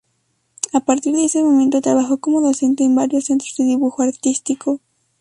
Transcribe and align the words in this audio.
A 0.73 0.79
partir 0.83 1.13
de 1.13 1.25
ese 1.25 1.43
momento, 1.43 1.79
trabajó 1.79 2.17
como 2.17 2.41
docente 2.41 2.83
en 2.83 2.95
varios 2.95 3.25
centros 3.25 3.53
de 3.55 3.65
dibujo 3.65 4.01
artístico. 4.01 4.79